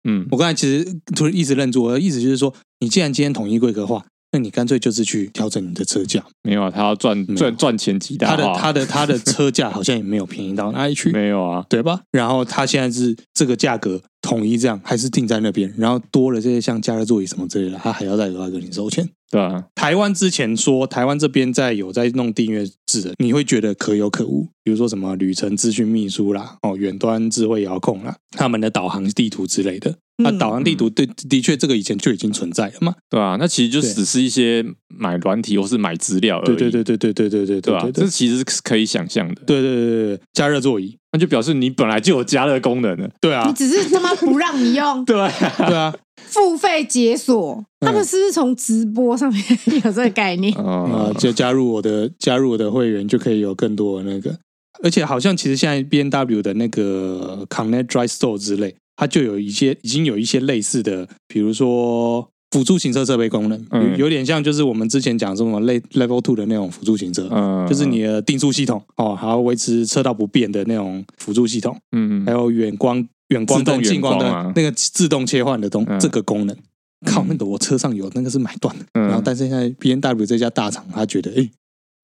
[0.09, 0.85] 嗯，我刚才其实
[1.17, 4.05] 突然一直愣住，我的意思就是说，你既然今天统一规格化。
[4.35, 6.69] 那你干脆就是去调整你的车价，没有啊？
[6.69, 12.01] 他要赚赚赚钱极大，他的他的他的车价好像也没有便宜到哪里去，没有啊，对吧？
[12.11, 15.73] 然后他现在是这个价格统一这样，还是定在那边？
[15.79, 19.65] 然后多了这些像加热座椅什么之类的，他还要再额外给你收钱，对啊。
[19.75, 29.97] 台湾之前说台湾这边在有在弄订阅制的，你会觉得可有可无，比如说什么旅程资讯秘书啦，哦，远端智慧遥控啦，他们的导航地图之类的。
[30.19, 32.95] 那、嗯啊、导航地图对，的确这个以前就已经存在了嘛？
[33.11, 36.57] 对啊，那其实就只是一些买软体或是买资料而已。
[36.57, 37.91] 对对对对对对对对对吧？
[37.93, 39.43] 这其实是可以想象的。
[39.45, 43.09] 对对对对，加热座椅，那就表示你本来就有加热功能的。
[43.21, 45.03] 对啊，你只是他妈不让你用。
[45.07, 45.15] 对
[45.59, 49.41] 对啊，付费解锁，他们是不是从直播上面
[49.85, 50.53] 有这个概念？
[50.59, 54.37] 啊，就加入我的加入我的会员就可以有更多的那个，
[54.83, 58.75] 而且好像其实现在 B N W 的那个 Connect Drive Store 之类。
[58.97, 76.57] 它就有一些已经有一些类似的，比如说辅助行车设备功能，嗯、有点像就是我们之前讲什么类 Level Two 的那种辅助行车，嗯，就是你的定速系统哦，还要维持车道不变的那种辅助系统，嗯，还有远光远光灯、近光灯那个自动切换的东、嗯、这个功能，
[77.05, 81.51] 靠，那个我车上有那个是买断的，嗯、然后但是现在 B N W 这家大厂他觉得，哎。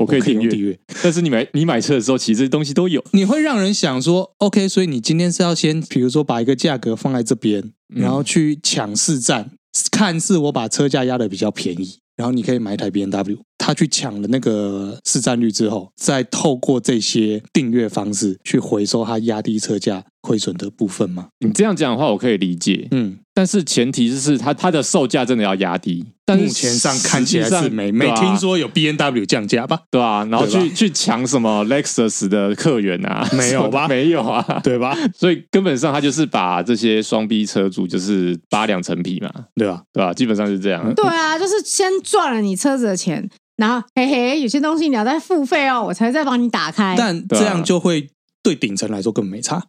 [0.01, 3.05] 我可以订阅，但是你买你买车的时候，其实这些东西都有。
[3.13, 7.63] 你会让人想说，OK，所以你今天是要先，比如说把一个价格放在这边，
[7.95, 9.51] 然后去抢市占，
[9.91, 13.39] 看似我把车价压得比较便宜，然后你可以买一台 B N W。
[13.59, 21.29] 他去抢了那个市占率之后，再透过这些订阅方式去回收他压低车价亏损的部分吗？
[21.39, 22.89] 你这样讲的话，我可以理解。
[22.91, 23.19] 嗯。
[23.33, 29.83] 但是前提就是它它的售价真的要压低，但目前上看起来是没没听说有 B N W 降价吧？
[29.91, 30.25] 对吧？
[30.31, 33.27] 然后去去抢什么 Lexus 的客源啊？
[33.33, 33.87] 没有吧？
[33.89, 34.61] 没有啊？
[34.65, 34.97] 对吧？
[35.15, 39.83] 所以根本上他就是把这些双 B 车主就是扒两层皮嘛，对吧？
[39.93, 40.13] 对吧？
[40.13, 40.93] 基本上是这样。
[40.95, 46.95] 对啊，就是先赚了你车子的钱，然后嘿嘿，有些东西你要再付费哦，我才再帮你打开。
[46.99, 48.11] 但这样就会
[48.43, 49.63] 对顶层来说根本没差。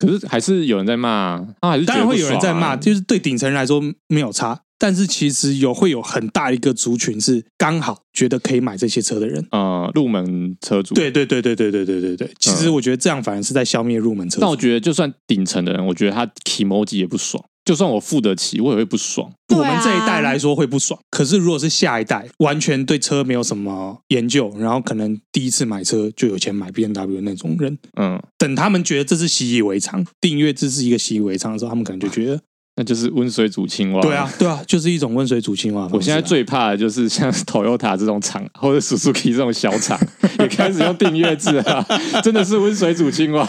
[0.00, 10.94] 可是还是有人在骂，他还是当然会有人在骂，就是对顶层来说没有差，但是其实有会有很大一个族群是刚好觉得可以买这些车的人，呃，入门车主。
[10.94, 14.40] 对对对对对对对对对，其实我觉得这样反而是在消灭入门车主。
[14.40, 17.44] 但我觉得就算顶层的人，我觉得他 kimoji 也不爽。
[17.64, 19.30] 就算我付得起，我也会不爽。
[19.50, 32.40] 我们这一代来说会不爽，可是如果是下一代，完全对车没有什么研究，然后可能第一次买车就有钱买 BMW 那种人，嗯，等他们觉得这是习以为常，订阅这是一个习以为常的时候，他们可能就觉得。
[32.80, 34.00] 那就是温水煮青蛙。
[34.00, 35.86] 对啊，对啊，就是一种温水煮青蛙。
[35.92, 40.00] 我现在最怕的就是 像 Toyota 这种厂，或者 Suzuki 这种小厂，
[40.40, 41.86] 也开始用订阅制啊，
[42.24, 43.46] 真的是温水煮青蛙。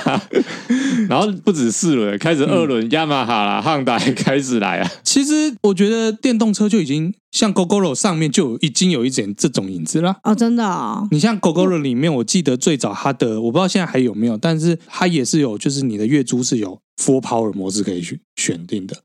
[1.08, 4.92] 然后不止四轮，开始二轮，雅马哈啦、汉达也开始来啊。
[5.02, 10.18] 其实我觉得电动车就已经像 Gogoro 上面就已经有一点这种影子了。
[10.24, 11.08] 哦，真的啊、哦。
[11.12, 18.98] 你像 Gogoro 里面，我记得最早它的，我不知道现在还有没有，但是它也是有，就是你的月租是有 Full Power 模式可以去选定的。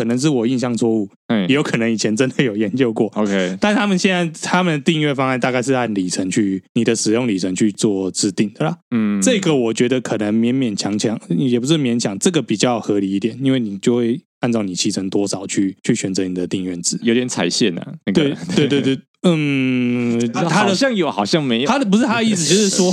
[0.00, 3.06] 可能是我印象错误，嗯，也有可能以前真的有研究过。
[3.16, 8.78] OK，但他们现在他们的订阅方案大概是按里程去你的使用里程去做制定的啦。
[8.92, 17.92] 嗯，这个我觉得可能勉勉强强，也不是勉强，这个比较合理一点，因为你就会按照你骑乘多少去去选择你的订阅值，有点踩线啊。
[18.06, 21.68] 那个、对对对对， 嗯，他的好像有，好像没有。
[21.68, 22.90] 他的不是他的意思，就是说，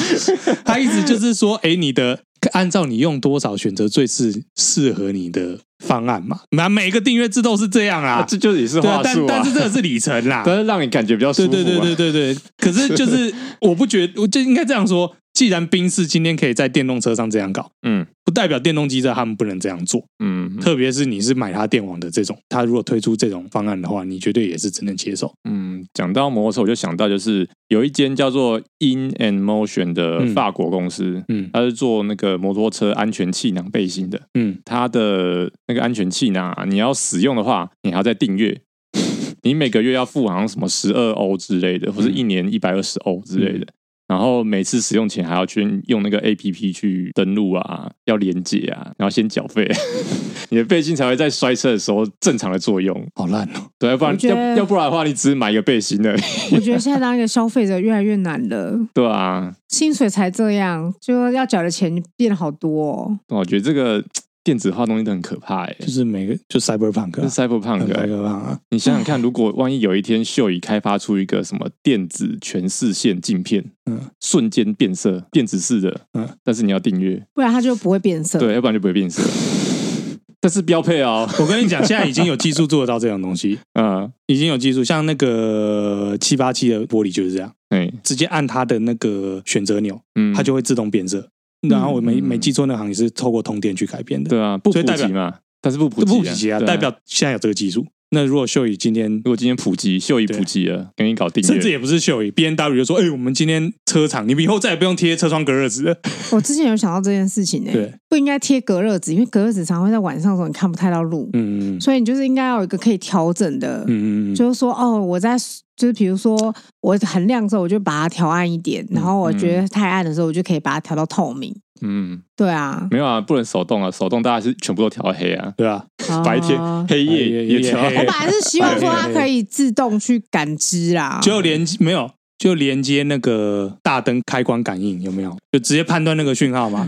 [0.66, 2.20] 他意思就是说， 哎，你的
[2.52, 5.60] 按照你用多少选择最适适合你的。
[5.86, 11.52] 方案嘛，那每个订阅制都是这样啊，这就也是话术啊，但但是这个是里程啦， 但是让你感觉比较舒服。
[11.52, 15.16] 对对对对对对，可是就是我不觉得，我就应该这样说。
[15.38, 25.32] 既然宾士今天可以在电动车上这样搞，嗯，不代表电动机车他们不能这样做，嗯，特别是你是买它电网的这种，他如果推出这种方案的话，你绝对也是只能接受。
[25.48, 38.60] 嗯，讲到摩托车，我就想到就是有一间叫做 In and Motion 的法国公司，嗯，它是做那个摩托车安全气囊背心的，嗯，它的那个安全气囊啊，你要使用的话，你还要再订阅，
[39.44, 43.68] 你每个月要付好像什么十二欧之类的，或是一年一百二十欧之类的。
[44.08, 49.70] 然后每次使用前还要去用那个 APP 去登录啊，要连接啊，然后先缴费，
[50.50, 53.06] 你的背心才会在摔车的时候正常的作用。
[53.16, 53.70] 好烂哦！
[53.78, 56.22] 对，要不然要要不然的话，你只是买一个背心而已。
[56.56, 58.80] 我觉得现在当一个消费者越来越难了。
[58.94, 63.20] 对啊，薪水才这样，就要缴的钱变好多哦。
[63.30, 64.04] 我觉得这个。
[64.48, 67.86] 电子化东西都很可怕哎、欸，就是每个就 cyberpunk，是 cyberpunk，cyberpunk。
[67.86, 79.22] cyberpunk 啊、你想想看，如果万一有一天秀椅开发出一个什么电子全视线镜片，嗯，瞬间变色，电子式的，嗯，但是你要订阅，不然它就不会变色，对，要不然就不会变色。
[80.40, 91.28] 但是标配哦，我跟你讲，现在已经有技术做得到这种东西， 嗯，已经有技术，像那个七八七的玻璃就是这样，嗯，直接按它的那个选择钮，嗯，它就会自动变色。
[91.62, 94.30] 然后我没没记错，那行也是透过通电去改变的。
[94.30, 97.86] 对啊，不普及嘛，但是不普及啊，代表现在有这个技术。
[98.12, 105.96] 那如果秀椅今天，如果今天普及秀椅普及了，给你搞定，甚至也不是秀椅，B N W 就说：“哎、欸，我们今天车厂，你们以后再也不用贴车窗隔热纸了。”
[106.32, 115.38] 我之前有想到这件事情呢、欸，对，不应该贴隔热纸，因为隔热纸常会在晚上的时候你看不太到路，嗯嗯，所以你就是应该要有一个可以调整的，嗯嗯，就是说哦，我在
[115.76, 121.54] 就是比如说我很亮的时候，我就把它调暗一点，然后我觉得太暗的时候，我就可以把它调到透明。
[121.82, 125.86] 嗯，对啊，没有啊，不能手动啊，手动大家是全部都调黑啊，对啊，
[126.24, 127.82] 白天黑夜也调。
[127.82, 135.36] 我本来是希望说它可以自动去感知啦，就连没有就连接那个大灯开关感应有没有？
[135.52, 136.88] 就直接判断那个讯号嘛，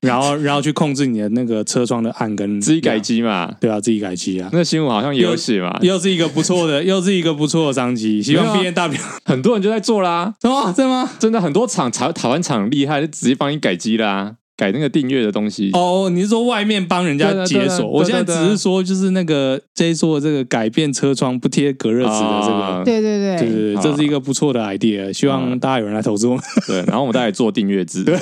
[0.00, 4.48] 然后然后去控制你的那个车窗的暗跟自己改机嘛，对啊，自己改机啊。
[4.52, 11.10] 那新闻好像也有写嘛，又是一个不错的，又是一个不错的商机，希望 B N W 很多人就在做啦，什么真的吗？
[11.18, 14.36] 真的很多厂台台湾厂厉害，就直接帮你改机啦。
[14.56, 15.70] 改那个订阅的东西。
[15.74, 17.86] 哦，你是说外面帮人家解锁？
[17.86, 23.36] 我现在只是说，就是那个 J 说这个改变车窗不贴隔热纸的这个，对对对。
[23.36, 26.42] 对对，这是一个不错的 idea，希望大家有人来投资我们。
[26.66, 28.18] 对，然后我们再来做订阅制，对，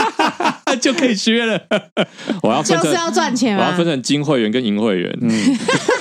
[0.80, 1.60] 就可以学了。
[2.42, 5.18] 我要就是要赚钱，我要分成金会员跟银会员。
[5.20, 5.99] 嗯，啊，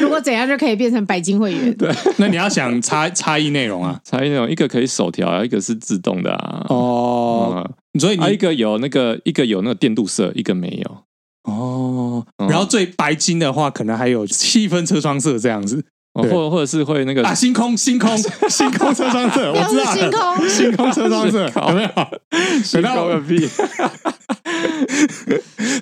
[0.00, 1.74] 如果怎样就可以变成白金会员？
[1.78, 6.66] 对，那你要想差差异内容啊，差异内容一个可以手调啊，一个是自动的啊。
[6.68, 7.70] 哦。
[7.98, 12.24] 所以你、啊、一个有那个，一个有那个电镀色，一个没有哦。
[12.48, 18.16] 然后最白金的话，可能还有细分车窗色这样子，或者或者是会那个啊，星空星空
[18.48, 21.90] 星空车窗色，我知道星空星空车窗色 有没有？
[22.72, 23.48] 等到个屁！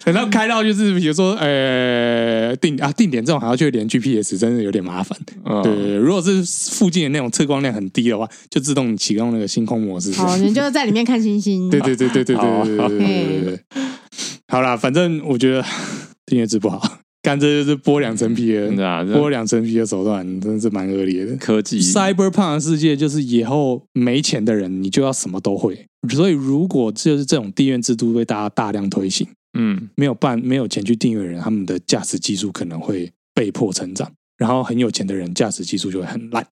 [0.05, 5.19] 等到开到就是比如说呃定啊定点这种还要去连 GPS，真的有点麻烦。
[5.45, 6.43] 嗯、对，对，对，如果是
[6.75, 10.13] 附近的那种测光量很低的话，就自动启动那个星空模式。
[10.13, 11.69] 好，你就在里面看星星。
[11.71, 13.61] 对对对对对对对对对对对。
[14.49, 15.65] 好啦，反正我觉得
[16.27, 16.81] 订阅制不好，
[17.29, 21.37] 干这就是剥两层皮的，剥两层皮的手段，真的是蛮恶劣的。
[21.37, 25.85] 科技 Cyberpunk 的世界就是以后没钱的人，你就要什么都会。
[26.09, 29.27] 所以如果就是这种订阅制度被大家大量推行。
[29.59, 36.47] 嗯，没有办没有钱去订阅的人，他们的驾驶技术可能会被迫成长，然后很有钱的人驾驶技术就会很烂。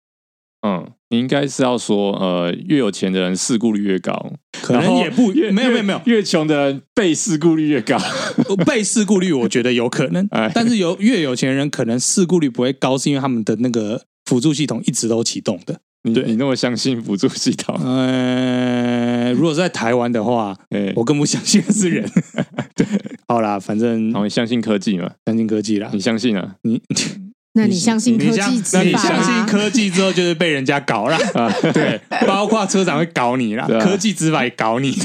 [0.67, 7.97] 嗯，你应该是要说，呃，越有钱的人事故率越高，可能也不越没有没有没有，越穷的人被事故率越高，
[8.67, 15.79] 被事故率我觉得有可能， 哎但是有越有钱的人可能事故率不会高，是因为他们的那个辅助系统一直都启动的。
[16.03, 17.75] 你对你那么相信辅助系统？
[17.85, 22.09] 呃，如果是在台湾的话，欸、我更不相信是人。
[22.77, 22.87] 对，
[23.27, 25.11] 好啦，反正好，你相信科技嘛？
[25.27, 26.55] 相信科技啦，你相信啊？
[26.63, 26.81] 你
[27.57, 28.63] 那你相信科技？
[28.73, 31.19] 那你相信科技之后就是被人家搞了？
[31.75, 34.97] 对，包括车长会搞你啦，啊、科技执法也搞你。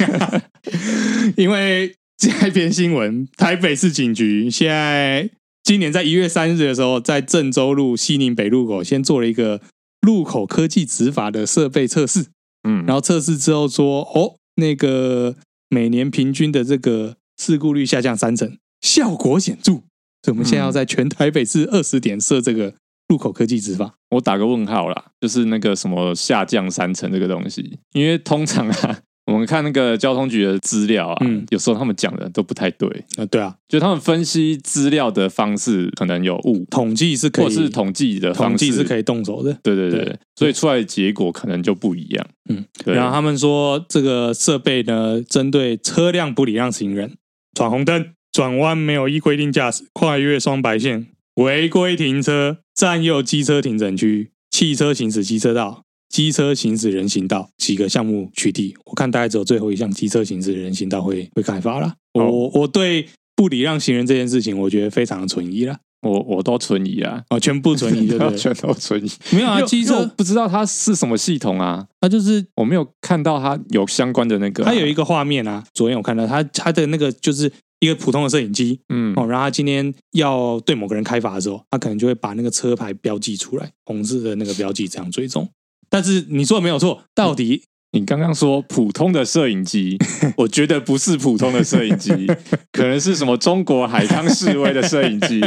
[1.35, 5.29] 因为这一篇新闻，台北市警局现在
[5.63, 9.61] 今年在一月三日的时候，在郑州路西宁北路口先做了一个。
[10.01, 12.25] 路口科技执法的设备测试，
[12.67, 15.35] 嗯，然后测试之后说，哦，那个
[15.69, 19.83] 每年平均的这个事故率下降三成，效果显著。
[20.23, 22.73] 所以我们现在要在全台北市二十点设这个
[23.07, 23.95] 路口科技执法。
[24.12, 28.99] 我打个问号啦，就是那个什么下降三成这个东西，因为通常啊。
[29.27, 33.25] 我们看那个交通局的资料啊，嗯，有时候他们讲的都不太对啊。
[33.27, 39.55] 对啊，就他们分析资料的方式可能有误，统计是可以，或是统计的方式统计是可以动手的。
[39.62, 42.27] 对对对，对所以出来的结果可能就不一样。
[42.49, 47.15] 嗯，对然后他们说这个设备呢，针对车辆不礼让行人、
[47.53, 55.83] 闯红灯、转弯没有依规定驾驶、跨越双白线、违规停车、占用机车停整区、汽车行驶机车道。
[56.09, 61.93] 机车行驶人行道几个项目取缔，我看大概只有最后一项机车行驶人行道会会开发了。
[62.15, 65.77] 我、哦、我对不礼让行人这件事情，我觉得非常的存疑了。
[66.01, 68.35] 我我都存疑啊，哦，全部存疑，对不对？
[68.37, 69.09] 全都存疑。
[69.31, 74.67] 没有啊，机车不知道它是什么系统啊，它就是我没有看到它有相关的那个、啊。
[74.67, 77.49] 它有一个画面啊，昨天我看到它它的那个就是
[77.81, 85.49] 一个普通的摄影机，嗯，哦，然后他今天要对某个人开罚的时候，他可能就会把那个车牌标记出来，红色的那个标记这样追踪。
[85.89, 87.63] 但是你说的没有错，到底
[87.93, 89.97] 你刚刚说普通的摄影机，
[90.38, 92.12] 我觉得不是普通的摄影机，
[92.71, 95.41] 可能是什么中国海康示威的摄影机，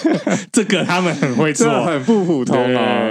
[0.52, 3.08] 这个他们很会做，很不普通啊。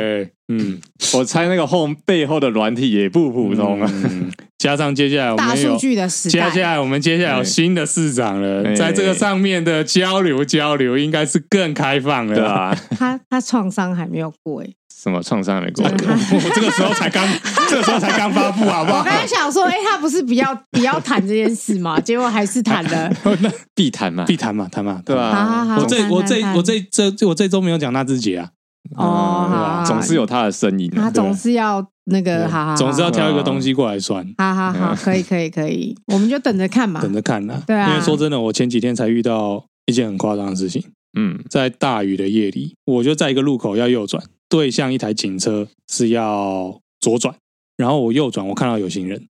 [0.48, 0.80] 嗯，
[1.16, 3.92] 我猜那个后背后的软体也不普通啊。
[3.92, 12.78] 嗯、加上接下来我们大数据的时代，接下来我们接下来有新的市长了，在这个上面的交流交流应该是更开放了，对吧？
[12.96, 14.68] 他他创伤还没有过哎。
[15.06, 15.86] 什么创伤还没过？
[15.86, 17.24] 我 这个时候才刚，
[17.70, 18.98] 这个时候才刚发布，好不好？
[18.98, 22.00] 我刚才想说，哎，他不是比较比较谈这件事吗？
[22.00, 23.08] 结果还是谈了，
[23.40, 25.78] 那必谈嘛，必谈嘛，谈嘛，对吧？
[25.80, 28.50] 我这我这我这这我这周没有讲纳智捷啊，
[28.98, 29.84] 哦，对吧？
[29.86, 40.84] 总是有他的身影，他总是要那个，好好，总是要挑一个东西过来算，好好好，可以可以可以，我们就等着看嘛，等着看呐，对啊，因为说真的，我前几天才遇到一件很夸张的事情。
[41.18, 47.36] 嗯，在大雨的夜里，我就在一个路口要右转，对向一台警车是要左转，
[47.78, 49.28] 然后我右转，我看到有行人，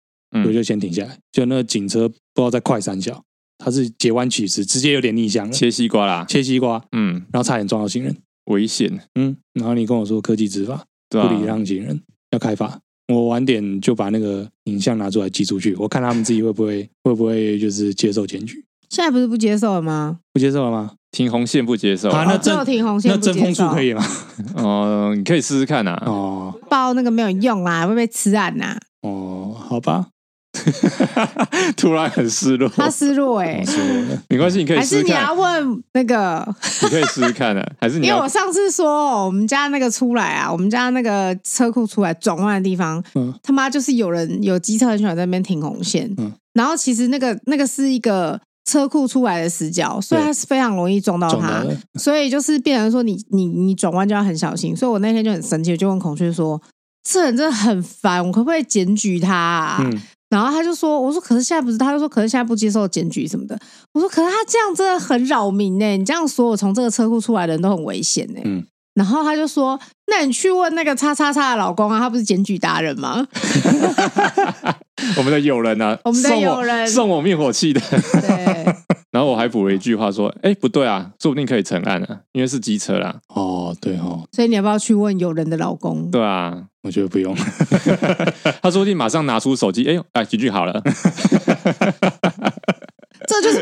[0.47, 1.19] 我就先停下来。
[1.33, 3.23] 就那个警车不知道在快三小，
[3.59, 12.01] 它是截弯取直，直接有点逆向了，切西瓜啦，切西瓜，嗯，然后差点撞到行人，危险，嗯，然后你跟我说科技执法，不礼让行人，
[12.31, 12.79] 要开罚，
[13.09, 18.65] 我晚点就把那个影像拿出来寄出去，我看他们自己会不会会不会就是接受检举。
[18.91, 20.21] 现在不是不接受了吗？
[20.33, 20.95] 不接受了吗？
[21.11, 22.25] 停红线不接受啊？
[22.29, 24.05] 那正停红线，那真风处可以吗？
[24.57, 26.01] 哦，你可以试试看呐。
[26.07, 28.77] 哦，报那个没有用啊，会被吃案呐。
[29.03, 30.07] 哦，好吧。
[31.77, 33.63] 突然很失落，他失落哎，
[34.29, 35.05] 没关系，你可以试试看。
[35.05, 36.47] 还是你要问那个？
[36.83, 38.07] 你可以试试看的，还是你？
[38.09, 48.41] 因为我上次说我们家那个出来啊，我们家那个车库出来转弯的地方，嗯，他妈就是有人有机车很喜欢在那边停红线，嗯，然后其实那个那个是一个。
[48.69, 51.65] 车库出来的死角，所以它是非常容易撞到它，
[51.99, 54.77] 所以就是变成说你你你转弯就要很小心。
[54.77, 56.61] 所以我那天就很生气，就问孔雀说
[57.03, 59.99] ：“这人真的很烦，我可不可以检举他啊？”嗯、
[60.29, 63.59] 然后他就说：“我说可是现在不是，他就说可是现在不接受检举什么的。”
[63.95, 68.41] 我说：“可是他这样真的很扰民呢，你这样所有从这个车库出来的人都很危险呢。
[68.45, 68.67] 嗯”
[68.99, 69.79] 然后他就说
[70.11, 73.25] ：“那你去问那个叉叉叉的老公啊，他不是检举达人吗？”
[75.17, 77.81] 我们的友人啊， 我们的友人送我灭火器的。
[77.81, 78.75] 对。
[79.11, 84.27] 然后我还补了一句话说：“哎，不对啊，说不定可以成案啊，因为是机车啦。”哦，对哦。
[84.33, 86.11] 所以你要不要去问友人的老公？
[86.11, 87.35] 对啊，我觉得不用。
[88.61, 90.83] 他说不定马上拿出手机，哎，哎，几句好了。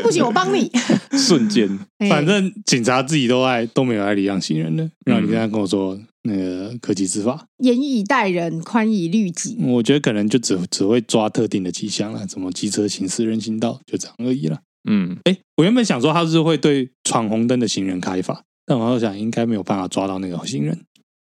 [0.07, 0.71] 不行，我帮你。
[1.17, 1.67] 瞬间，
[2.09, 4.89] 反正警察自己都爱都没有爱礼让行人的。
[5.05, 9.57] 然后你刚才跟我说那个科技执法，严以待人，宽以律己。
[9.59, 14.59] 我觉得可能就只只会抓特定的迹象了，什么机车行驶人行道，就这样而已了。
[14.89, 20.79] 嗯，哎，我原本想说他是会对闯红灯的行人开罚，但我又想应该没有办法抓到那个行人。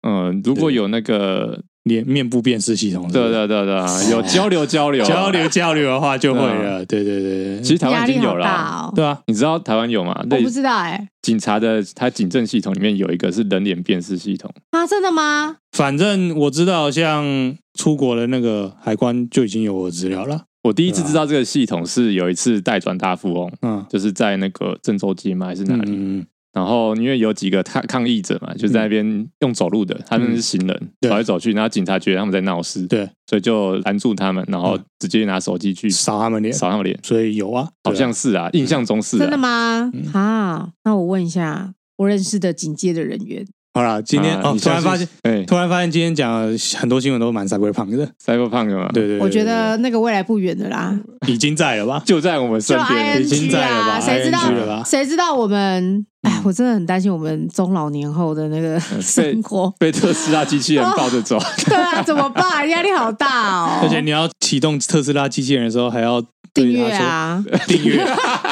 [0.07, 1.63] 嗯，如果有那个。
[1.85, 7.61] 脸面部辨识系统，对对对对，有交流交流交流交流的话就会了，对对对。
[7.61, 10.19] 其实台湾已经有了，对啊，你知道台湾有吗？
[10.31, 11.07] 我不知道哎。
[11.21, 15.57] 警察的他警政系统里面有一个是人脸辨识系统啊，真的吗？
[15.77, 20.41] 反正我知道，像出国的那个海关就已经有我的资料了。
[20.63, 25.45] 我第一次知道这个系统是有一次代转大富翁，嗯，就是在那个郑州街吗？
[25.45, 26.25] 还是哪里？
[26.55, 36.97] 然后因为有几个抗抗议者嘛，就在那边用走路的，嗯、他们是行人，走来走去，然后警察觉得他们在闹事，对，所以就拦住他们，然后直接拿手机去扫他们脸，扫他们脸。
[37.03, 39.19] 所以有啊，好像是啊，印象中是、啊。
[39.19, 39.91] 真的吗？
[39.93, 43.45] 嗯、啊，那我问一下我认识的警戒的人员。
[43.73, 45.05] 好了，今天哦，突然发现，
[45.45, 46.47] 突然发现今天讲
[46.77, 50.97] 很多新闻都蛮 cyberpunk 的，cyberpunk 嘛，对对，我觉得那个未来不远的啦，
[51.27, 54.81] 已经在了吧，就在我们身边，已经在了吧，谁知道？
[54.85, 56.05] 谁知道我们？
[56.25, 62.67] 哎，我真的很担心我们中老年后的那个生活被特斯拉机器人抱着走， 对啊，怎么办？
[62.69, 63.79] 压力好大哦！
[63.83, 66.23] 而且你要启动特斯拉机器人的时候，还要。
[66.53, 67.43] 订阅啊！
[67.67, 68.01] 订阅，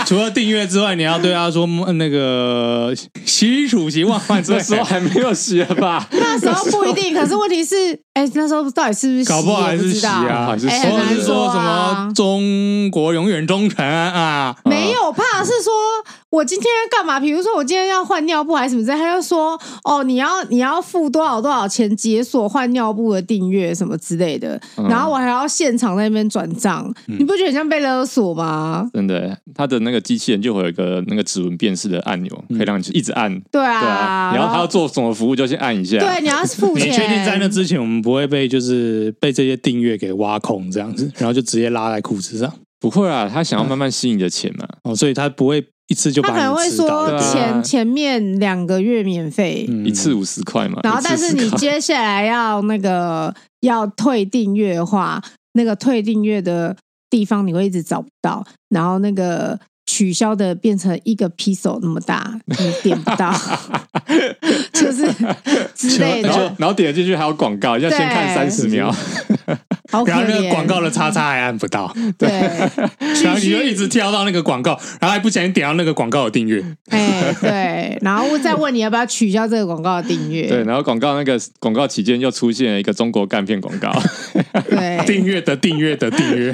[0.05, 2.93] 除了订阅之外，你要对他说那个
[3.25, 4.57] 习主席万万岁。
[4.57, 6.05] 那时候还没有习了吧？
[6.11, 7.13] 那时候不一定。
[7.13, 9.29] 可是问题是，哎，那时候到底是不是习？
[9.29, 10.47] 搞不好还是习啊？
[10.47, 10.67] 还是
[11.21, 14.53] 说说什么中国永远忠诚啊？
[14.65, 15.71] 没有，怕是说
[16.33, 17.19] 我今天要干嘛？
[17.19, 24.59] 比如说我今天要换尿布还是什么之类，他就说哦，你要你要付多少多少钱解锁换尿布的订阅什么之类的，
[24.89, 28.89] 然后我还要现场在那边转账，你不觉得很像被勒索吗？
[28.95, 33.39] 真的，他的那个机器人就会有一个那个指纹辨识的按钮，可以让你一直按。
[33.51, 35.99] 对啊，然后他要做什么服务就先按一下。
[35.99, 36.87] 对，你要付钱。
[36.89, 42.51] 你确定在那之前我们不会被就是被这些订阅给挖空这样子，然后就直接拉在裤子上？
[42.83, 44.67] 不会啊，他想要慢慢吸你的钱嘛。
[44.83, 46.35] 哦，所以他不会一次就把你。
[46.35, 50.81] 他可能会说前前面两个月免费，一次五十块嘛。
[50.83, 55.23] 然后，但是你接下来要那个要退订阅的话，
[55.53, 56.75] 那个退订阅的。
[57.09, 63.31] 地方你会一直找不到，然后那个取消的变成一个 pixel 那么大， 你点不到，
[64.73, 65.07] 就是
[65.75, 66.29] 之类的。
[66.57, 68.91] 然后点进去还有广告，要先看三十秒。
[69.93, 70.05] 好。
[70.05, 72.29] 然后那个广告的叉叉还按不到，对，
[73.23, 76.63] 然后你就一直跳到那个广告，然后还不小心点到那个广告的订阅。
[76.89, 80.47] 哎，对，然后再问你要不要取消这个广告的订阅。
[80.49, 83.91] 对，然后广告那个广告期间又出现了一个中国干片广告。
[84.69, 86.51] 对， 订阅的订阅的订阅，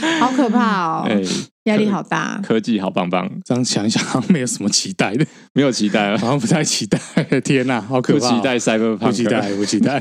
[0.20, 1.06] 好可怕哦。
[1.08, 1.22] 哎
[1.66, 3.28] 压力好大，科技好棒棒。
[3.44, 6.96] 这样想一想，好像没有什么期待的，没有期待了， 好像不太期待。
[7.44, 8.20] 天哪，好可怕！
[8.20, 9.98] 不期待 Cyberpunk，不期待，不期待，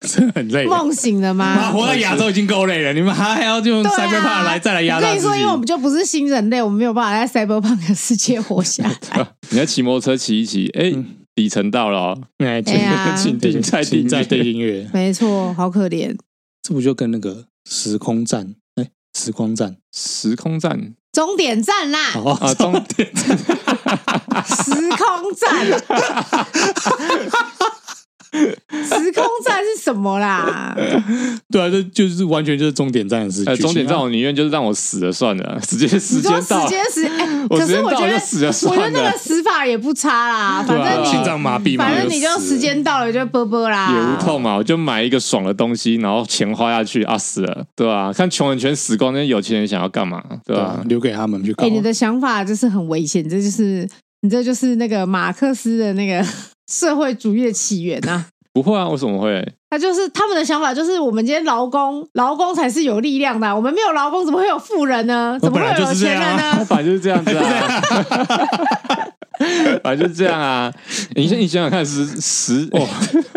[0.00, 0.66] 真的很累。
[0.66, 1.72] 梦醒了吗？
[1.72, 5.06] 活在亚洲已经够累了，你们还要用 Cyberpunk 来再来压榨？
[5.06, 9.26] 我跟你说，因为我们就不是新人类，我们没有办法在 Cyberpunk 的世界活下来。
[9.48, 10.92] 你要骑摩托车骑一骑，哎，
[11.36, 12.60] 里程到了，哎，
[13.16, 16.14] 请订在订在订音乐，没错，好可怜。
[16.62, 18.54] 这不就跟那个时空战？
[19.18, 20.94] 哎，时光站，时空站。
[21.10, 22.12] 终点站啦！
[22.40, 23.36] 啊，终点站，
[24.46, 25.82] 时空站。
[28.32, 30.76] 时空站是什么啦？
[31.50, 33.56] 对啊，这就是完全就是终点站的事情。
[33.56, 37.08] 终点站，我宁愿就是让我死了算了，直接时间到，时间死。
[37.48, 38.14] 可是我觉得，
[38.68, 40.62] 我觉得那个死法也不差啦。
[40.62, 44.56] 反正心脏麻痹嘛，反正你就时间到了就啵啵啦，也无痛嘛。
[44.56, 48.12] 我就买一个爽的东西，然后钱花下去啊，死了，对吧？
[48.12, 50.22] 看穷人全死光，那有钱人想要干嘛？
[50.44, 50.82] 对吧？
[50.86, 51.64] 留给他们去搞。
[51.64, 53.88] 哎，你的想法就是很危险，这就是
[54.20, 56.24] 你这就是那个马克思的那个。
[56.68, 58.26] 社会主义的起源呐、啊？
[58.52, 59.54] 不会啊，为什么会？
[59.70, 63.54] 他就是他们的想法，就是我们今天劳工，劳工才是有力量的、啊。
[63.54, 65.38] 我们没有劳工，怎么会有富人呢？
[65.40, 66.64] 怎么会有有钱人呢？
[66.64, 69.08] 反正就是这样子啊。
[69.82, 70.72] 反 正就是这样啊！
[71.14, 72.86] 你先你想想看，十十哦，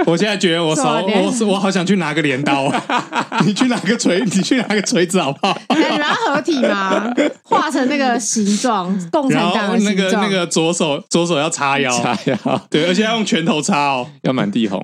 [0.06, 2.72] 我现在觉得我手我我好想去拿个镰刀，
[3.46, 5.58] 你去拿个锤，你去拿个锤子好不好？
[5.70, 7.14] 你们要合体吗？
[7.44, 10.10] 画成那个形状，共产党的形状。
[10.12, 14.84] 那个那个左手左手要叉腰，叉腰，对，而且要用拳头叉哦，要满地红。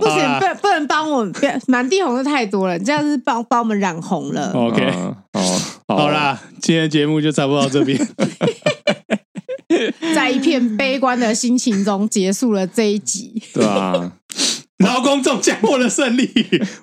[0.00, 1.32] 不行，不不能帮我们，
[1.68, 4.52] 满地红的太多了，你这样是帮帮我们染红了。
[4.54, 4.82] OK，
[5.32, 6.08] 哦，好。
[6.10, 7.98] 啦，今天节目就差不多到这边，
[10.14, 13.42] 在一片悲观的心情中结束了这一集。
[13.52, 14.12] 对啊，
[14.78, 16.30] 劳工中奖获得胜利，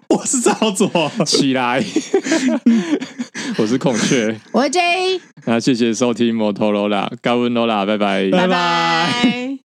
[0.10, 0.90] 我是赵左，
[1.26, 1.84] 起来，
[3.58, 5.22] 我是孔雀，我是 J。
[5.46, 9.71] 那谢谢收听摩托罗拉，高温罗拉，拜拜，拜拜。